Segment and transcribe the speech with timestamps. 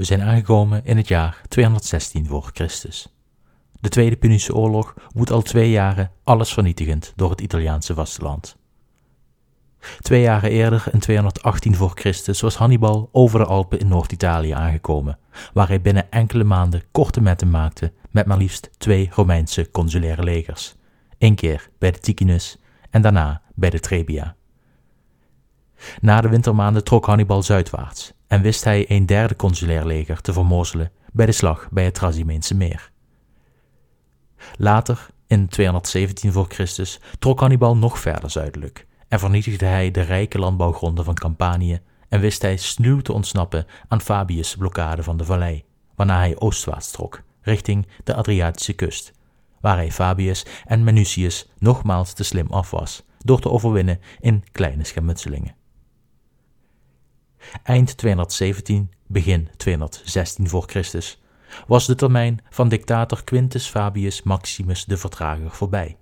[0.00, 3.14] We zijn aangekomen in het jaar 216 voor Christus.
[3.80, 8.56] De Tweede Punische Oorlog woedt al twee jaren alles vernietigend door het Italiaanse vasteland.
[10.00, 15.18] Twee jaren eerder, in 218 voor Christus, was Hannibal over de Alpen in Noord-Italië aangekomen,
[15.52, 20.74] waar hij binnen enkele maanden korte metten maakte met maar liefst twee Romeinse consulaire legers.
[21.18, 22.58] Eén keer bij de Ticinus
[22.90, 24.36] en daarna bij de Trebia.
[26.00, 30.90] Na de wintermaanden trok Hannibal zuidwaarts en wist hij een derde consulair leger te vermozelen
[31.12, 32.90] bij de slag bij het Trasimeense meer.
[34.56, 40.38] Later, in 217 voor Christus, trok Hannibal nog verder zuidelijk en vernietigde hij de rijke
[40.38, 45.64] landbouwgronden van Campanië en wist hij sluw te ontsnappen aan Fabius' blokkade van de vallei,
[45.94, 49.12] waarna hij oostwaarts trok, richting de Adriatische kust,
[49.60, 54.84] waar hij Fabius en Minucius nogmaals te slim af was, door te overwinnen in kleine
[54.84, 55.59] schermutselingen.
[57.62, 61.20] Eind 217, begin 216 voor Christus,
[61.66, 65.96] was de termijn van dictator Quintus Fabius Maximus de Vertrager voorbij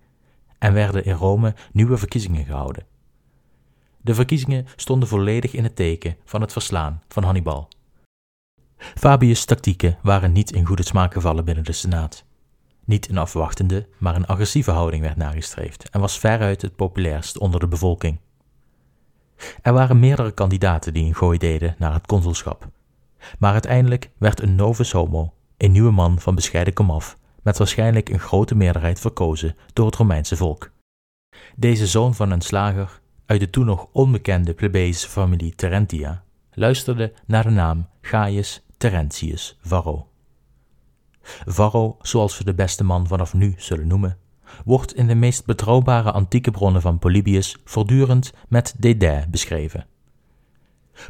[0.59, 2.87] en werden in Rome nieuwe verkiezingen gehouden.
[4.01, 7.69] De verkiezingen stonden volledig in het teken van het verslaan van Hannibal.
[8.79, 12.25] Fabius' tactieken waren niet in goede smaak gevallen binnen de Senaat.
[12.85, 17.61] Niet een afwachtende, maar een agressieve houding werd nagestreefd en was veruit het populairst onder
[17.61, 18.19] de bevolking.
[19.63, 22.69] Er waren meerdere kandidaten die een gooi deden naar het consulschap,
[23.39, 28.21] maar uiteindelijk werd een novus homo, een nieuwe man van bescheiden komaf, met waarschijnlijk een
[28.21, 30.71] grote meerderheid verkozen door het Romeinse volk.
[31.57, 37.43] Deze zoon van een slager uit de toen nog onbekende plebejische familie Terentia luisterde naar
[37.43, 40.09] de naam Gaius Terentius Varro.
[41.45, 44.19] Varro, zoals we de beste man vanaf nu zullen noemen,
[44.65, 49.87] wordt in de meest betrouwbare antieke bronnen van Polybius voortdurend met dédain beschreven.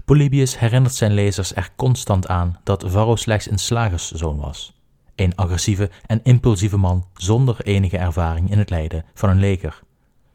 [0.04, 4.80] Polybius herinnert zijn lezers er constant aan dat Varro slechts een slagerszoon was,
[5.14, 9.82] een agressieve en impulsieve man zonder enige ervaring in het leiden van een leger,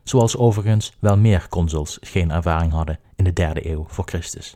[0.04, 4.56] zoals overigens wel meer consuls geen ervaring hadden in de derde eeuw voor Christus.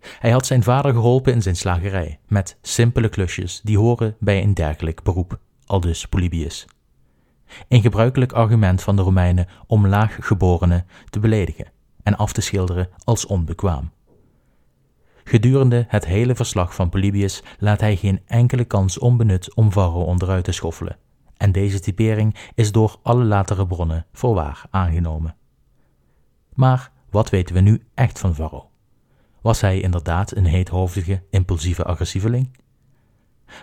[0.00, 4.54] Hij had zijn vader geholpen in zijn slagerij met simpele klusjes die horen bij een
[4.54, 5.38] dergelijk beroep,
[5.70, 6.66] aldus Polybius.
[7.68, 11.72] Een gebruikelijk argument van de Romeinen om laaggeborenen te beledigen
[12.02, 13.90] en af te schilderen als onbekwaam.
[15.24, 20.44] Gedurende het hele verslag van Polybius laat hij geen enkele kans onbenut om Varro onderuit
[20.44, 20.96] te schoffelen
[21.36, 25.36] en deze typering is door alle latere bronnen voor waar aangenomen.
[26.54, 28.70] Maar wat weten we nu echt van Varro?
[29.40, 32.50] Was hij inderdaad een heethoofdige, impulsieve agressieveling?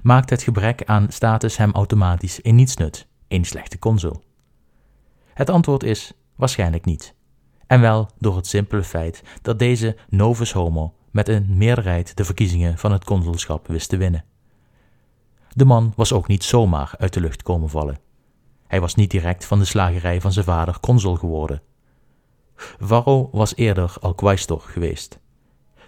[0.04, 4.24] Maakt het gebrek aan status hem automatisch een nietsnut, een slechte consul?
[5.34, 7.16] Het antwoord is waarschijnlijk niet.
[7.68, 12.78] En wel door het simpele feit dat deze novus homo met een meerderheid de verkiezingen
[12.78, 14.26] van het consulschap wist te winnen.
[15.50, 18.00] De man was ook niet zomaar uit de lucht komen vallen.
[18.68, 21.62] Hij was niet direct van de slagerij van zijn vader consul geworden.
[22.80, 25.20] Varro was eerder al quaestor geweest.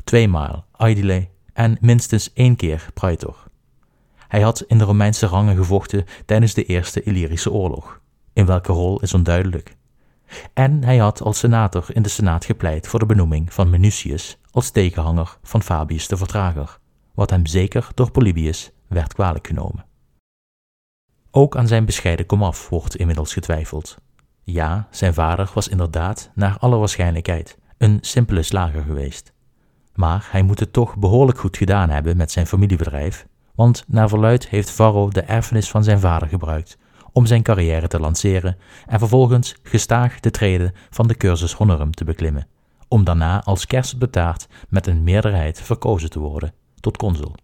[0.04, 3.49] Tweemaal aedile en minstens één keer praetor.
[4.30, 8.02] Hij had in de Romeinse rangen gevochten tijdens de Eerste Illyrische Oorlog.
[8.34, 9.76] In welke rol is onduidelijk.
[10.54, 14.70] En hij had als senator in de Senaat gepleit voor de benoeming van Minucius als
[14.70, 16.80] tegenhanger van Fabius de Vertrager,
[17.14, 19.86] wat hem zeker door Polybius werd kwalijk genomen.
[21.32, 23.98] Ook aan zijn bescheiden komaf wordt inmiddels getwijfeld.
[24.44, 29.34] Ja, zijn vader was inderdaad, naar alle waarschijnlijkheid, een simpele slager geweest.
[29.94, 33.28] Maar hij moet het toch behoorlijk goed gedaan hebben met zijn familiebedrijf,
[33.60, 36.78] want naar verluid heeft Varro de erfenis van zijn vader gebruikt
[37.12, 42.04] om zijn carrière te lanceren en vervolgens gestaag de treden van de cursus honorum te
[42.04, 42.48] beklimmen,
[42.88, 44.18] om daarna als kerst op
[44.70, 47.36] met een meerderheid verkozen te worden tot consul.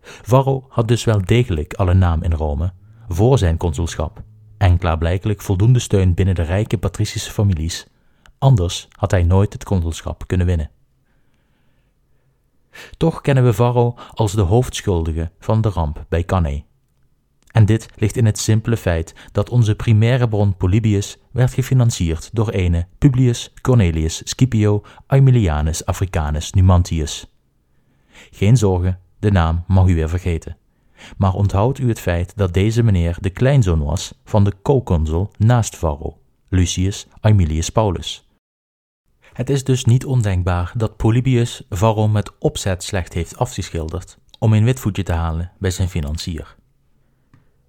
[0.00, 2.72] Varro had dus wel degelijk al een naam in Rome
[3.08, 4.22] voor zijn consulschap
[4.58, 7.86] en klaarblijkelijk voldoende steun binnen de rijke patricische families,
[8.38, 10.70] anders had hij nooit het consulschap kunnen winnen.
[13.04, 16.64] Toch kennen we Varro als de hoofdschuldige van de ramp bij Cannae.
[17.50, 22.48] En dit ligt in het simpele feit dat onze primaire bron Polybius werd gefinancierd door
[22.48, 27.34] ene Publius Cornelius Scipio Aemilianus Africanus Numantius.
[28.30, 30.56] Geen zorgen, de naam mag u weer vergeten.
[31.16, 35.76] Maar onthoudt u het feit dat deze meneer de kleinzoon was van de co-consul naast
[35.76, 36.18] Varro,
[36.48, 38.28] Lucius Aemilius Paulus.
[39.34, 44.64] Het is dus niet ondenkbaar dat Polybius Varro met opzet slecht heeft afgeschilderd om een
[44.64, 46.56] witvoetje te halen bij zijn financier.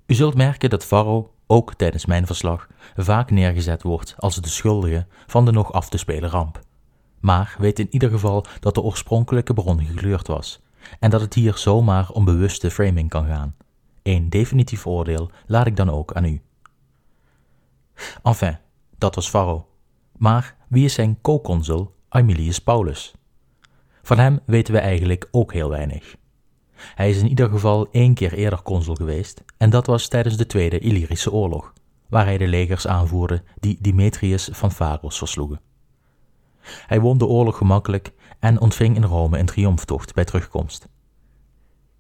[0.06, 5.08] U zult merken dat Varro, ook tijdens mijn verslag, vaak neergezet wordt als de schuldige
[5.28, 6.60] van de nog af te spelen ramp.
[7.20, 10.62] maar weet in ieder geval dat de oorspronkelijke bron gekleurd was
[11.00, 13.56] en dat het hier zomaar om bewuste framing kan gaan.
[14.04, 16.42] Een definitief oordeel laat ik dan ook aan u.
[18.24, 18.58] Enfin,
[18.98, 19.68] dat was Varro.
[20.18, 23.14] Maar wie is zijn co-consul Aemilius Paulus?
[24.02, 26.16] Van hem weten we eigenlijk ook heel weinig.
[26.76, 30.46] Hij is in ieder geval één keer eerder consul geweest, en dat was tijdens de
[30.46, 31.74] Tweede Illyrische Oorlog,
[32.10, 35.60] waar hij de legers aanvoerde die Demetrius van Pharos versloegen.
[36.62, 40.88] Hij won de oorlog gemakkelijk en ontving in Rome een triomftocht bij terugkomst.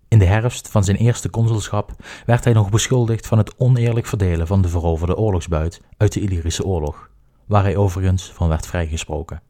[0.07, 1.91] In de herfst van zijn eerste consulschap
[2.25, 6.65] werd hij nog beschuldigd van het oneerlijk verdelen van de veroverde oorlogsbuit uit de Illyrische
[6.65, 7.09] oorlog,
[7.45, 9.41] waar hij overigens van werd vrijgesproken.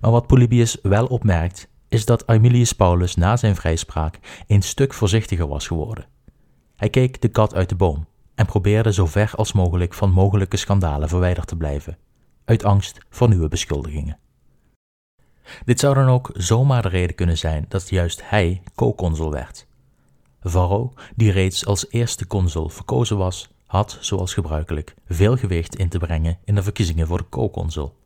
[0.00, 5.48] Maar wat Polybius wel opmerkt, is dat Aemilius Paulus na zijn vrijspraak een stuk voorzichtiger
[5.48, 6.06] was geworden.
[6.76, 10.56] Hij keek de kat uit de boom en probeerde zo ver als mogelijk van mogelijke
[10.56, 11.98] schandalen verwijderd te blijven,
[12.44, 14.18] uit angst voor nieuwe beschuldigingen.
[15.64, 19.66] Dit zou dan ook zomaar de reden kunnen zijn dat juist hij co-consul werd.
[20.40, 25.98] Varro, die reeds als eerste consul verkozen was, had, zoals gebruikelijk, veel gewicht in te
[25.98, 27.96] brengen in de verkiezingen voor de co-consul.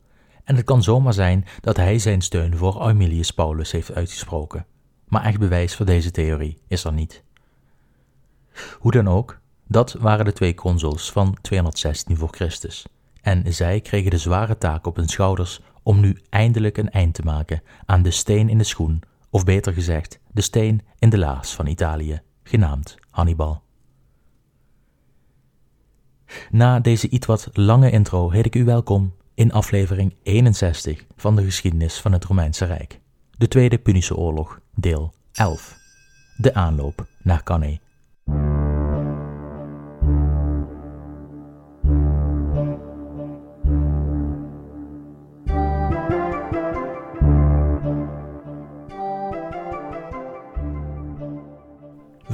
[0.43, 4.65] En het kan zomaar zijn dat hij zijn steun voor Aemilius Paulus heeft uitgesproken.
[5.07, 7.23] Maar echt bewijs voor deze theorie is er niet.
[8.79, 12.85] Hoe dan ook, dat waren de twee consuls van 216 voor Christus.
[13.21, 17.23] En zij kregen de zware taak op hun schouders om nu eindelijk een eind te
[17.23, 21.51] maken aan de steen in de schoen, of beter gezegd, de steen in de laars
[21.51, 23.61] van Italië, genaamd Hannibal.
[26.51, 31.43] Na deze iets wat lange intro heet ik u welkom in aflevering 61 van de
[31.43, 32.99] geschiedenis van het Romeinse Rijk,
[33.37, 35.77] de Tweede Punische Oorlog, deel 11,
[36.37, 37.79] de aanloop naar Cannae.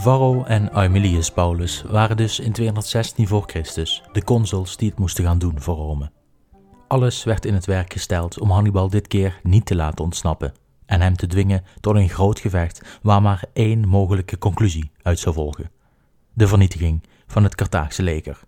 [0.08, 3.46] Varro en Aemilius Paulus waren dus in 216 voor
[4.12, 6.12] de consuls die het moesten gaan doen voor Rome.
[6.88, 10.54] Alles werd in het werk gesteld om Hannibal dit keer niet te laten ontsnappen
[10.86, 15.36] en hem te dwingen tot een groot gevecht waar maar één mogelijke conclusie uit zou
[15.36, 15.72] volgen:
[16.34, 18.40] de vernietiging van het Carthaagse leger,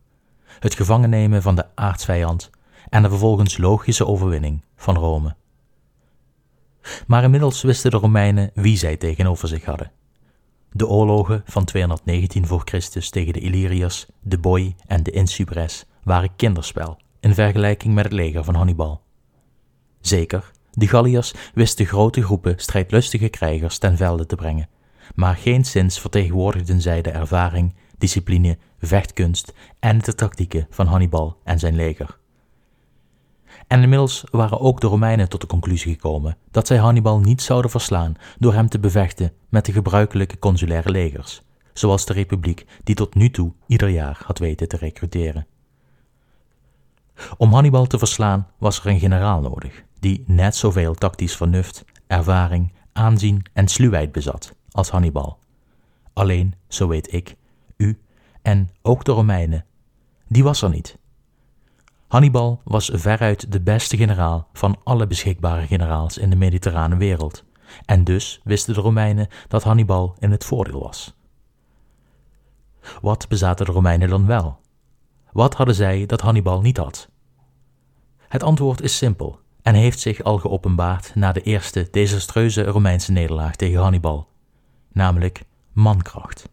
[0.60, 2.50] het gevangen nemen van de aardsvijand
[2.90, 5.36] en de vervolgens logische overwinning van Rome.
[7.08, 9.92] Maar inmiddels wisten de Romeinen wie zij tegenover zich hadden.
[10.72, 16.36] De oorlogen van 219 voor Christus tegen de Illyriërs, de Boii en de Insubres waren
[16.36, 19.02] kinderspel in vergelijking met het leger van Hannibal.
[20.02, 24.70] Zeker, de Galliërs wisten grote groepen strijdlustige krijgers ten velde te brengen,
[25.16, 31.76] maar geenszins vertegenwoordigden zij de ervaring, discipline, vechtkunst en de tactieken van Hannibal en zijn
[31.76, 32.19] leger.
[33.70, 37.72] En inmiddels waren ook de Romeinen tot de conclusie gekomen dat zij Hannibal niet zouden
[37.72, 41.42] verslaan door hem te bevechten met de gebruikelijke consulaire legers,
[41.74, 45.48] zoals de republiek die tot nu toe ieder jaar had weten te recruteren.
[47.38, 52.74] Om Hannibal te verslaan was er een generaal nodig, die net zoveel tactisch vernuft, ervaring,
[52.94, 55.40] aanzien en sluwheid bezat als Hannibal.
[56.14, 57.36] Alleen, zo weet ik,
[57.78, 58.00] u
[58.42, 59.66] en ook de Romeinen,
[60.28, 60.99] die was er niet.
[62.10, 67.44] Hannibal was veruit de beste generaal van alle beschikbare generaals in de mediterrane wereld,
[67.86, 71.16] en dus wisten de Romeinen dat Hannibal in het voordeel was.
[73.02, 74.60] Wat bezaten de Romeinen dan wel?
[75.32, 77.10] Wat hadden zij dat Hannibal niet had?
[78.28, 83.56] Het antwoord is simpel en heeft zich al geopenbaard na de eerste desastreuze Romeinse nederlaag
[83.56, 84.28] tegen Hannibal,
[84.92, 85.42] namelijk
[85.74, 86.50] mankracht.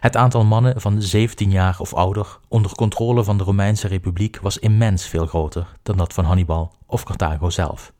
[0.00, 4.58] Het aantal mannen van 17 jaar of ouder onder controle van de Romeinse Republiek was
[4.58, 7.92] immens veel groter dan dat van Hannibal of Carthago zelf.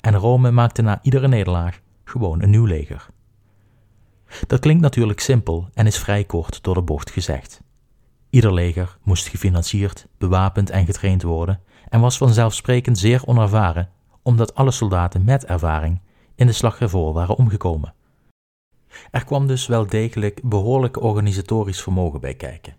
[0.00, 3.06] En Rome maakte na iedere nederlaag gewoon een nieuw leger.
[4.46, 7.60] Dat klinkt natuurlijk simpel en is vrij kort door de bocht gezegd.
[8.30, 13.88] Ieder leger moest gefinancierd, bewapend en getraind worden en was vanzelfsprekend zeer onervaren,
[14.22, 16.00] omdat alle soldaten met ervaring
[16.34, 17.94] in de slag ervoor waren omgekomen.
[19.10, 22.76] Er kwam dus wel degelijk behoorlijk organisatorisch vermogen bij kijken.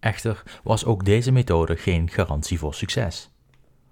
[0.00, 3.30] Echter was ook deze methode geen garantie voor succes.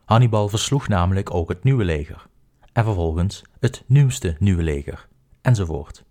[0.05, 2.27] Hannibal versloeg namelijk ook het nieuwe leger,
[2.73, 5.09] en vervolgens het nieuwste nieuwe leger,
[5.43, 6.05] enzovoort.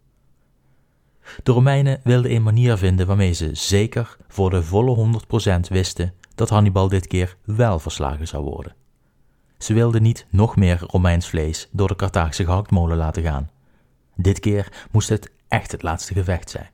[1.44, 5.20] De Romeinen wilden een manier vinden waarmee ze zeker voor de volle
[5.58, 8.76] 100% wisten dat Hannibal dit keer wel verslagen zou worden.
[9.58, 13.50] Ze wilden niet nog meer Romeins vlees door de Carthaagse gehaktmolen laten gaan.
[14.16, 16.70] Dit keer moest het echt het laatste gevecht zijn.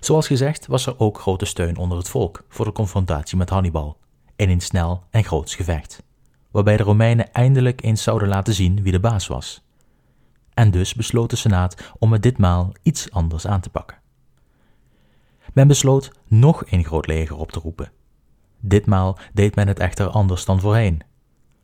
[0.00, 3.96] Zoals gezegd was er ook grote steun onder het volk voor de confrontatie met Hannibal
[4.36, 6.02] in een snel en groots gevecht.
[6.50, 9.64] waarbij de Romeinen eindelijk eens zouden laten zien wie de baas was.
[10.54, 13.98] En dus besloot de Senaat om het ditmaal iets anders aan te pakken.
[15.52, 17.92] Men besloot nog een groot leger op te roepen.
[18.60, 21.02] Ditmaal deed men het echter anders dan voorheen.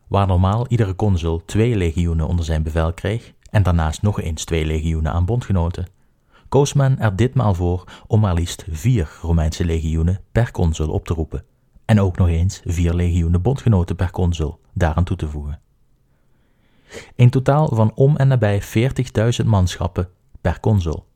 [0.08, 4.66] Waar normaal iedere consul twee legioenen onder zijn bevel kreeg en daarnaast nog eens twee
[4.66, 5.88] legioenen aan bondgenoten,
[6.48, 11.14] koos men er ditmaal voor om maar liefst vier Romeinse legioenen per consul op te
[11.14, 11.44] roepen
[11.84, 15.60] en ook nog eens vier legioenen bondgenoten per consul daaraan toe te voegen.
[17.16, 18.62] Een totaal van om en nabij
[19.40, 20.08] 40.000 manschappen
[20.40, 21.06] per consul.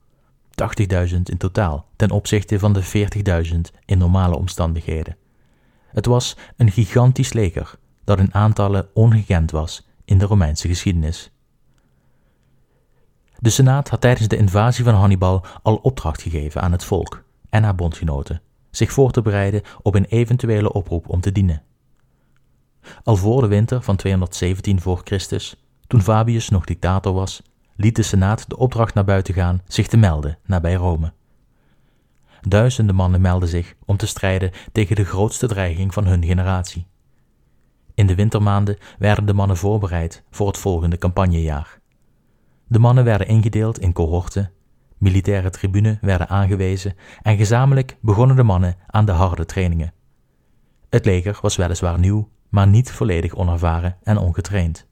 [1.11, 2.85] 80.000 in totaal ten opzichte van de
[3.47, 5.17] 40.000 in normale omstandigheden.
[5.87, 7.75] Het was een gigantisch leger
[8.05, 11.33] dat in aantallen ongekend was in de Romeinse geschiedenis.
[13.43, 17.63] De Senaat had tijdens de invasie van Hannibal al opdracht gegeven aan het volk en
[17.63, 21.63] haar bondgenoten zich voor te bereiden op een eventuele oproep om te dienen.
[23.05, 25.57] Al voor de winter van 217 voor Christus,
[25.87, 27.43] toen Fabius nog dictator was,
[27.77, 31.13] liet de Senaat de opdracht naar buiten gaan zich te melden nabij Rome.
[32.41, 36.87] Duizenden mannen melden zich om te strijden tegen de grootste dreiging van hun generatie.
[37.95, 41.81] In de wintermaanden werden de mannen voorbereid voor het volgende campagnejaar.
[42.73, 44.51] De mannen werden ingedeeld in cohorten,
[44.99, 49.93] militaire tribunen werden aangewezen en gezamenlijk begonnen de mannen aan de harde trainingen.
[50.89, 54.87] Het leger was weliswaar nieuw, maar niet volledig onervaren en ongetraind.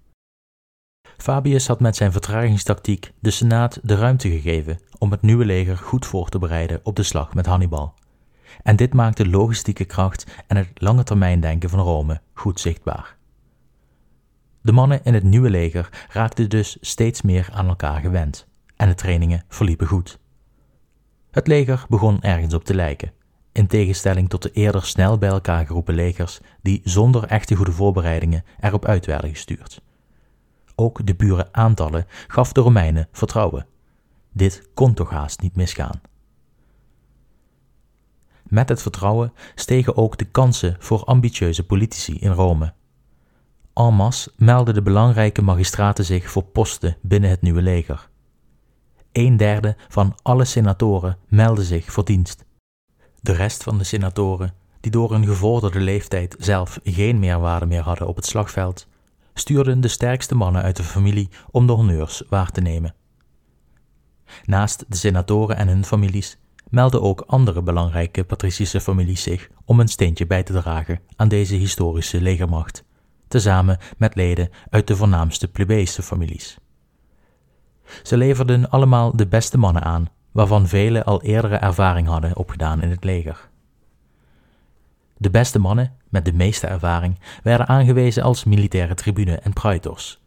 [1.16, 6.06] Fabius had met zijn vertragingstactiek de Senaat de ruimte gegeven om het nieuwe leger goed
[6.06, 7.94] voor te bereiden op de slag met Hannibal.
[8.62, 13.18] En dit maakte logistieke kracht en het lange termijn denken van Rome goed zichtbaar.
[14.62, 18.94] De mannen in het nieuwe leger raakten dus steeds meer aan elkaar gewend en de
[18.94, 20.18] trainingen verliepen goed.
[21.30, 23.12] Het leger begon ergens op te lijken,
[23.52, 28.44] in tegenstelling tot de eerder snel bij elkaar geroepen legers die zonder echte goede voorbereidingen
[28.60, 29.82] erop uit werden gestuurd.
[30.74, 33.66] Ook de pure aantallen gaf de Romeinen vertrouwen.
[34.32, 36.00] Dit kon toch haast niet misgaan.
[38.42, 42.72] Met het vertrouwen stegen ook de kansen voor ambitieuze politici in Rome.
[43.88, 48.08] Masse meldden de belangrijke magistraten zich voor posten binnen het nieuwe leger.
[49.12, 52.44] Een derde van alle senatoren meldde zich voor dienst.
[53.20, 58.08] De rest van de senatoren, die door hun gevorderde leeftijd zelf geen meerwaarde meer hadden
[58.08, 58.86] op het slagveld,
[59.34, 62.94] stuurden de sterkste mannen uit de familie om de honneurs waar te nemen.
[64.44, 69.88] Naast de senatoren en hun families melden ook andere belangrijke patricische families zich om een
[69.88, 72.84] steentje bij te dragen aan deze historische legermacht,
[73.30, 76.58] tezamen met leden uit de voornaamste plebejse families.
[78.02, 82.90] Ze leverden allemaal de beste mannen aan, waarvan velen al eerdere ervaring hadden opgedaan in
[82.90, 83.48] het leger.
[85.16, 90.20] De beste mannen, met de meeste ervaring, werden aangewezen als militaire tribune en praetors.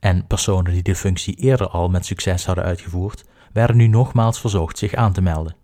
[0.00, 4.78] En personen die de functie eerder al met succes hadden uitgevoerd, werden nu nogmaals verzocht
[4.78, 5.56] zich aan te melden.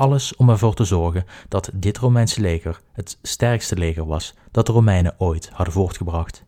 [0.00, 4.72] Alles om ervoor te zorgen dat dit Romeinse leger het sterkste leger was dat de
[4.72, 6.44] Romeinen ooit hadden voortgebracht.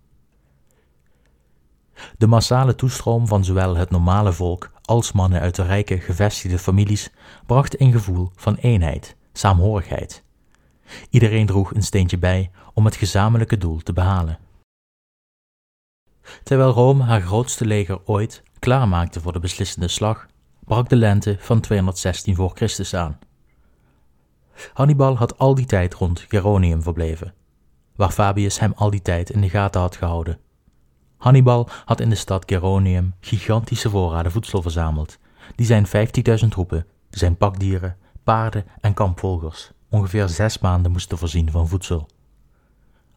[2.18, 7.10] De massale toestroom van zowel het normale volk als mannen uit de rijke gevestigde families
[7.46, 10.22] bracht een gevoel van eenheid, saamhorigheid.
[11.10, 14.38] Iedereen droeg een steentje bij om het gezamenlijke doel te behalen.
[16.42, 20.26] Terwijl Rome haar grootste leger ooit klaarmaakte voor de beslissende slag,
[20.64, 23.18] brak de lente van 216 voor Christus aan.
[24.72, 27.34] Hannibal had al die tijd rond Geronium verbleven,
[27.96, 30.38] waar Fabius hem al die tijd in de gaten had gehouden
[31.22, 35.18] Hannibal had in de stad Geronium gigantische voorraden voedsel verzameld,
[35.54, 41.68] die zijn 50.000 troepen, zijn pakdieren, paarden en kampvolgers ongeveer zes maanden moesten voorzien van
[41.68, 42.08] voedsel.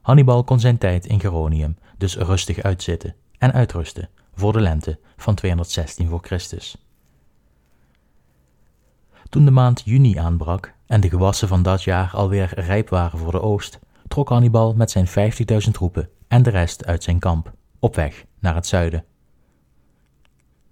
[0.01, 5.35] Hannibal kon zijn tijd in Geronium dus rustig uitzitten en uitrusten voor de lente van
[5.35, 6.77] 216 voor Christus.
[9.29, 13.31] Toen de maand juni aanbrak en de gewassen van dat jaar alweer rijp waren voor
[13.31, 17.95] de oogst, trok Hannibal met zijn 50.000 troepen en de rest uit zijn kamp op
[17.95, 19.05] weg naar het zuiden.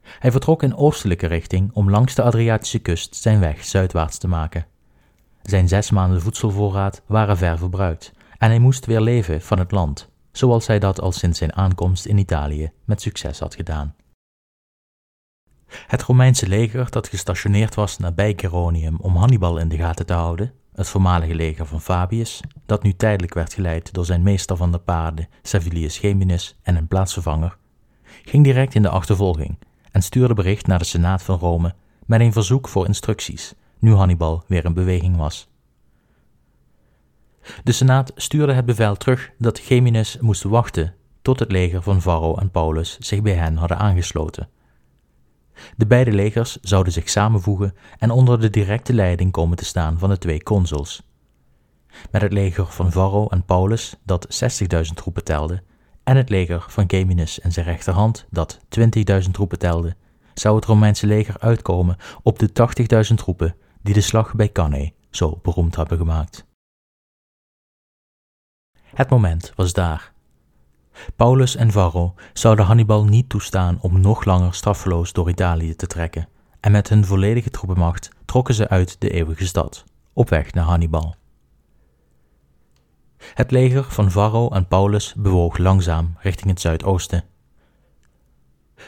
[0.02, 4.66] Hij vertrok in oostelijke richting om langs de Adriatische kust zijn weg zuidwaarts te maken.
[5.42, 10.10] Zijn zes maanden voedselvoorraad waren ver verbruikt en hij moest weer leven van het land,
[10.32, 13.96] zoals hij dat al sinds zijn aankomst in Italië met succes had gedaan.
[15.88, 20.54] Het Romeinse leger dat gestationeerd was nabij Geronium om Hannibal in de gaten te houden,
[20.74, 24.80] het voormalige leger van Fabius, dat nu tijdelijk werd geleid door zijn meester van de
[24.80, 27.58] paarden, Servilius Geminus, en een plaatsvervanger,
[28.24, 29.58] ging direct in de achtervolging
[29.92, 31.74] en stuurde bericht naar de Senaat van Rome
[32.06, 35.52] met een verzoek voor instructies, nu Hannibal weer in beweging was.
[37.64, 42.36] De Senaat stuurde het bevel terug dat Geminus moest wachten tot het leger van Varro
[42.36, 44.50] en Paulus zich bij hen hadden aangesloten.
[45.78, 50.10] De beide legers zouden zich samenvoegen en onder de directe leiding komen te staan van
[50.10, 51.04] de twee consuls.
[52.12, 55.64] Met het leger van Varro en Paulus, dat 60.000 troepen telde,
[56.04, 59.96] en het leger van Geminus en zijn rechterhand, dat 20.000 troepen telde,
[60.34, 62.50] zou het Romeinse leger uitkomen op de
[63.10, 66.46] 80.000 troepen die de slag bij Cannae zo beroemd hebben gemaakt.
[68.84, 70.13] Het moment was daar.
[71.16, 76.28] Paulus en Varro zouden Hannibal niet toestaan om nog langer straffeloos door Italië te trekken,
[76.60, 79.84] en met hun volledige troepenmacht trokken ze uit de eeuwige stad,
[80.14, 81.16] op weg naar Hannibal.
[83.34, 87.24] Het leger van Varro en Paulus bewoog langzaam richting het zuidoosten.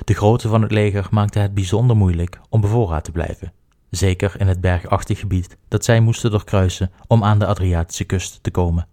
[0.03, 3.53] De grootte van het leger maakte het bijzonder moeilijk om bevoorraad te blijven,
[3.89, 8.51] zeker in het bergachtig gebied dat zij moesten doorkruisen om aan de Adriatische kust te
[8.51, 8.87] komen.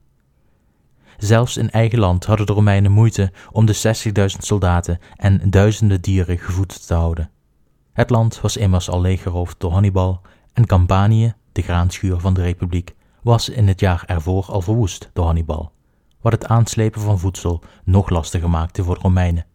[1.22, 6.38] Zelfs in eigen land hadden de Romeinen moeite om de 60.000 soldaten en duizenden dieren
[6.38, 7.30] gevoed te houden.
[7.92, 10.20] Het land was immers al leeggeroofd door Hannibal
[10.52, 15.24] en Campanië, de graanschuur van de republiek, was in het jaar ervoor al verwoest door
[15.24, 15.72] Hannibal,
[16.20, 19.46] wat het aanslepen van voedsel nog lastiger maakte voor de Romeinen.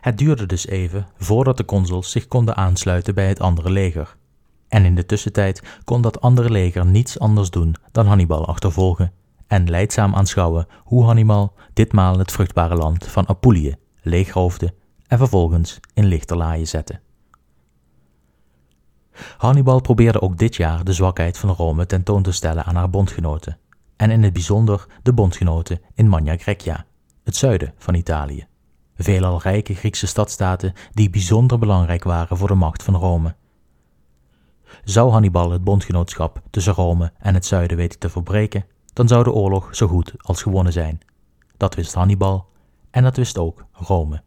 [0.00, 4.16] Het duurde dus even voordat de consuls zich konden aansluiten bij het andere leger.
[4.68, 9.12] En in de tussentijd kon dat andere leger niets anders doen dan Hannibal achtervolgen
[9.46, 14.74] en leidzaam aanschouwen hoe Hannibal ditmaal het vruchtbare land van Apulië leegroofde
[15.06, 17.00] en vervolgens in lichterlaaien zette.
[19.36, 23.58] Hannibal probeerde ook dit jaar de zwakheid van Rome tentoon te stellen aan haar bondgenoten,
[23.96, 26.86] en in het bijzonder de bondgenoten in Magna Grecia,
[27.24, 28.46] het zuiden van Italië.
[28.96, 33.34] Veelal rijke Griekse stadstaten die bijzonder belangrijk waren voor de macht van Rome.
[34.84, 38.64] Zou Hannibal het bondgenootschap tussen Rome en het zuiden weten te verbreken,
[38.96, 41.00] dan zou de oorlog zo goed als gewonnen zijn.
[41.56, 42.48] Dat wist Hannibal
[42.90, 44.22] en dat wist ook Rome.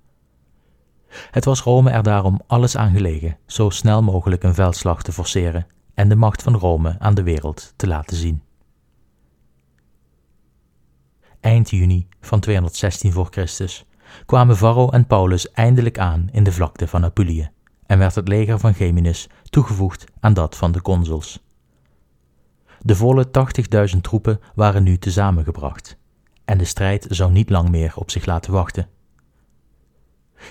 [1.08, 5.68] Het was Rome er daarom alles aan gelegen zo snel mogelijk een veldslag te forceren
[5.94, 8.42] en de macht van Rome aan de wereld te laten zien.
[11.40, 13.86] Eind juni van 216 voor Christus
[14.26, 17.50] kwamen Varro en Paulus eindelijk aan in de vlakte van Apulië
[17.86, 21.49] en werd het leger van Geminus toegevoegd aan dat van de consuls.
[22.82, 23.28] De volle
[23.94, 25.98] 80.000 troepen waren nu tezamengebracht
[26.46, 28.88] en de strijd zou niet lang meer op zich laten wachten.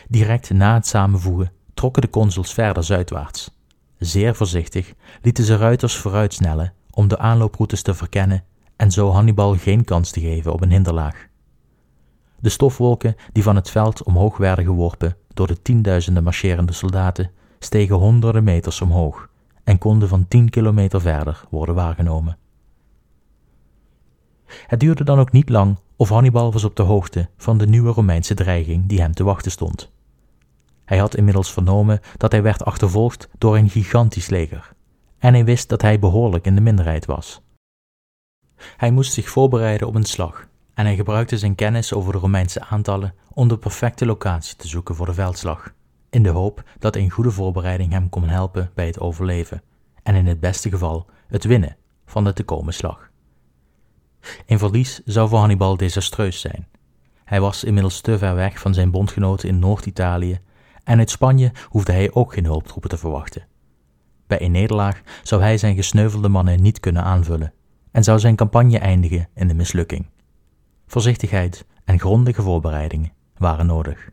[0.08, 3.50] Direct na het samenvoegen trokken de consuls verder zuidwaarts.
[3.98, 8.44] Zeer voorzichtig lieten ze ruiters vooruitsnellen om de aanlooproutes te verkennen
[8.76, 11.26] en zo Hannibal geen kans te geven op een hinderlaag.
[12.40, 17.96] De stofwolken die van het veld omhoog werden geworpen door de tienduizenden marcherende soldaten stegen
[17.96, 19.27] honderden meters omhoog
[19.68, 22.38] en konden van tien kilometer verder worden waargenomen.
[24.46, 27.92] Het duurde dan ook niet lang of Hannibal was op de hoogte van de nieuwe
[27.92, 29.92] Romeinse dreiging die hem te wachten stond.
[30.84, 34.72] Hij had inmiddels vernomen dat hij werd achtervolgd door een gigantisch leger,
[35.18, 37.42] en hij wist dat hij behoorlijk in de minderheid was.
[38.76, 42.64] Hij moest zich voorbereiden op een slag, en hij gebruikte zijn kennis over de Romeinse
[42.64, 45.72] aantallen om de perfecte locatie te zoeken voor de veldslag,
[46.10, 49.62] in de hoop dat een goede voorbereiding hem kon helpen bij het overleven,
[50.02, 53.10] en in het beste geval het winnen van de te komen slag.
[54.46, 56.66] Een verlies zou voor Hannibal desastreus zijn.
[57.24, 60.40] Hij was inmiddels te ver weg van zijn bondgenoten in Noord-Italië
[60.84, 63.46] en uit Spanje hoefde hij ook geen hulptroepen te verwachten.
[64.26, 67.52] Bij een nederlaag zou hij zijn gesneuvelde mannen niet kunnen aanvullen
[67.90, 70.06] en zou zijn campagne eindigen in de mislukking.
[70.86, 74.10] Voorzichtigheid en grondige voorbereidingen waren nodig.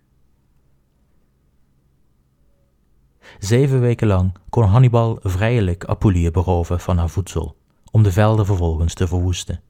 [3.39, 7.55] Zeven weken lang kon Hannibal vrijelijk Apulië beroven van haar voedsel,
[7.91, 9.61] om de velden vervolgens te verwoesten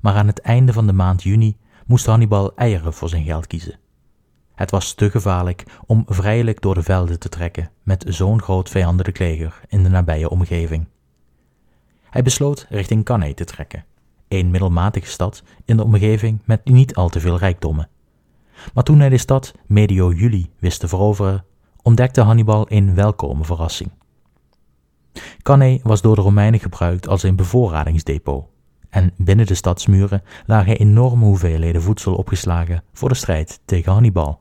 [0.00, 3.78] maar aan het einde van de maand juni moest Hannibal eieren voor zijn geld kiezen.
[4.54, 9.18] Het was te gevaarlijk om vrijelijk door de velden te trekken met zo'n groot vijandelijk
[9.18, 10.86] leger in de nabije omgeving.
[12.10, 13.84] Hij besloot richting Cannae te trekken,
[14.28, 17.88] een middelmatige stad in de omgeving met niet al te veel rijkdommen.
[18.74, 21.44] Maar toen hij de stad medio juli wist te veroveren,
[21.82, 23.90] ontdekte Hannibal een welkome verrassing.
[25.42, 28.48] Cannae was door de Romeinen gebruikt als een bevoorradingsdepot
[28.90, 34.40] en binnen de stadsmuren lagen enorme hoeveelheden voedsel opgeslagen voor de strijd tegen Hannibal.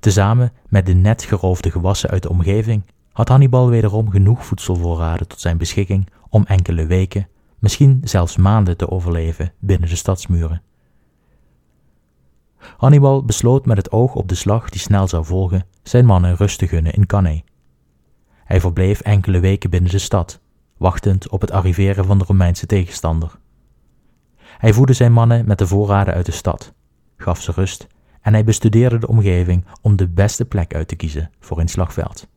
[0.00, 5.40] Tezamen met de net geroofde gewassen uit de omgeving had Hannibal wederom genoeg voedselvoorraden tot
[5.40, 10.62] zijn beschikking om enkele weken, misschien zelfs maanden te overleven binnen de stadsmuren.
[12.76, 16.58] Hannibal besloot met het oog op de slag die snel zou volgen zijn mannen rust
[16.58, 17.44] te gunnen in Cannae.
[18.44, 20.40] Hij verbleef enkele weken binnen de stad,
[20.76, 23.38] wachtend op het arriveren van de Romeinse tegenstander.
[24.58, 26.72] Hij voedde zijn mannen met de voorraden uit de stad,
[27.16, 27.86] gaf ze rust
[28.20, 32.28] en hij bestudeerde de omgeving om de beste plek uit te kiezen voor een slagveld.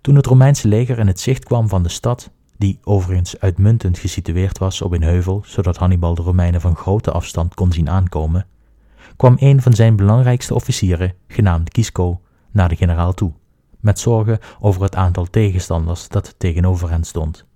[0.00, 4.58] Toen het Romeinse leger in het zicht kwam van de stad, die overigens uitmuntend gesitueerd
[4.58, 8.46] was op een heuvel, zodat Hannibal de Romeinen van grote afstand kon zien aankomen,
[9.16, 13.32] kwam een van zijn belangrijkste officieren, genaamd Gisco, naar de generaal toe,
[13.80, 17.46] met zorgen over het aantal tegenstanders dat tegenover hen stond.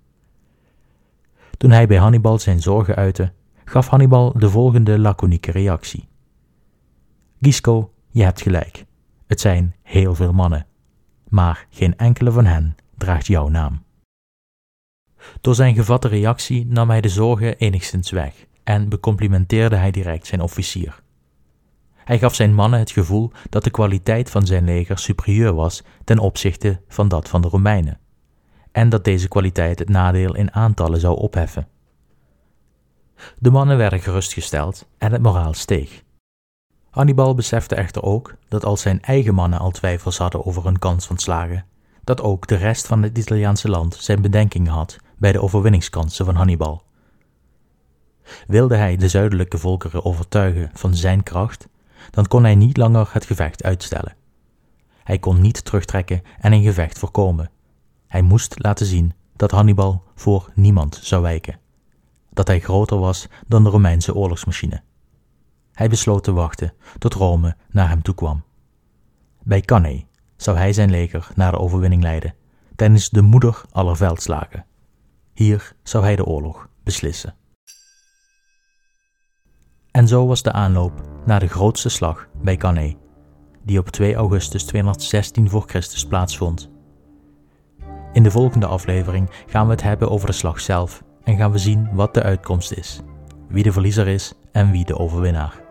[1.57, 3.31] Toen hij bij Hannibal zijn zorgen uitte,
[3.65, 6.07] gaf Hannibal de volgende laconieke reactie.
[7.41, 8.85] Gisco, je hebt gelijk.
[9.27, 10.65] Het zijn heel veel mannen,
[11.27, 13.85] maar geen enkele van hen draagt jouw naam.
[15.41, 20.41] Door zijn gevatte reactie nam hij de zorgen enigszins weg en becomplimenteerde hij direct zijn
[20.41, 21.01] officier.
[22.07, 26.19] Hij gaf zijn mannen het gevoel dat de kwaliteit van zijn leger superieur was ten
[26.19, 27.99] opzichte van dat van de Romeinen,
[28.71, 31.67] en dat deze kwaliteit het nadeel in aantallen zou opheffen.
[33.39, 36.03] De mannen werden gerustgesteld en het moraal steeg.
[36.89, 41.07] Hannibal besefte echter ook dat als zijn eigen mannen al twijfels hadden over hun kans
[41.07, 41.65] van slagen,
[42.03, 46.35] dat ook de rest van het Italiaanse land zijn bedenkingen had bij de overwinningskansen van
[46.35, 46.83] Hannibal.
[48.47, 51.67] Wilde hij de zuidelijke volkeren overtuigen van zijn kracht,
[52.09, 54.15] dan kon hij niet langer het gevecht uitstellen.
[55.03, 57.49] Hij kon niet terugtrekken en een gevecht voorkomen.
[58.07, 61.59] Hij moest laten zien dat Hannibal voor niemand zou wijken,
[62.29, 64.81] dat hij groter was dan de Romeinse oorlogsmachine.
[65.73, 68.43] Hij besloot te wachten tot Rome naar hem toe kwam.
[69.43, 72.35] Bij Cannae zou hij zijn leger naar de overwinning leiden,
[72.75, 74.65] tijdens de moeder aller veldslagen.
[75.33, 77.35] Hier zou hij de oorlog beslissen.
[79.97, 82.97] En zo was de aanloop naar de grootste slag bij Cannae,
[83.63, 86.69] die op 2 augustus 216 voor Christus plaatsvond.
[88.13, 91.57] In de volgende aflevering gaan we het hebben over de slag zelf en gaan we
[91.57, 93.01] zien wat de uitkomst is,
[93.47, 95.61] wie de verliezer is en wie de overwinnaar.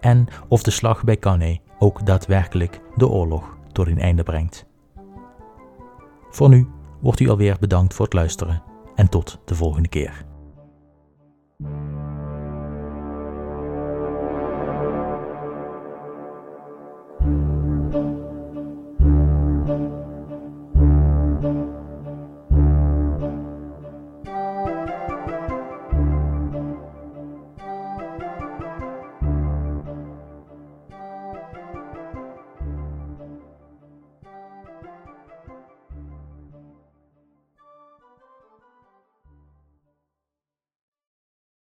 [0.00, 4.66] En of de slag bij Cannae ook daadwerkelijk de oorlog tot een einde brengt.
[6.30, 6.68] Voor nu
[7.00, 8.62] wordt u alweer bedankt voor het luisteren
[8.94, 10.24] en tot de volgende keer.